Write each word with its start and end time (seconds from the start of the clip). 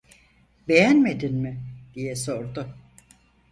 "Beğenmedin 0.67 1.35
mi?" 1.35 1.59
diye 1.93 2.15
sordu. 2.15 2.75